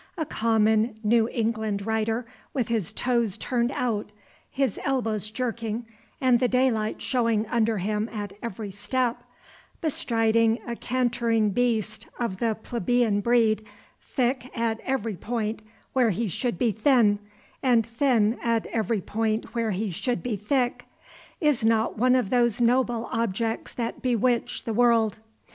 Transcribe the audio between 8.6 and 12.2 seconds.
step, bestriding a cantering beast